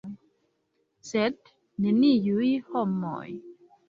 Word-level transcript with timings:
Sed 1.09 1.51
neniuj 1.85 2.47
homoj. 2.71 3.29